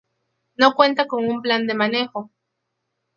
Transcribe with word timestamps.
No 0.57 0.73
cuenta 0.73 1.05
con 1.05 1.29
un 1.29 1.43
Plan 1.43 1.67
de 1.67 1.75
Manejo. 1.75 2.31